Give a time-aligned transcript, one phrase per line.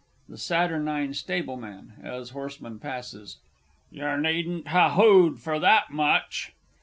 [0.27, 3.37] THE SATURNINE STABLEMAN (as horseman passes).
[3.91, 6.53] Yer needn't ha' "Hoo'd" for that much!